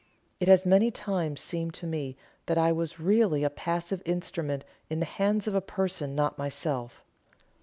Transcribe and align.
It 0.39 0.47
has 0.47 0.65
many 0.65 0.89
times 0.89 1.41
seemed 1.41 1.75
to 1.75 1.85
me 1.85 2.17
that 2.47 2.57
I 2.57 2.71
was 2.71 2.99
really 2.99 3.43
a 3.43 3.51
passive 3.51 4.01
instrument 4.03 4.65
in 4.89 4.99
the 4.99 5.05
hands 5.05 5.45
of 5.47 5.53
a 5.53 5.61
person 5.61 6.15
not 6.15 6.39
myself. 6.39 7.03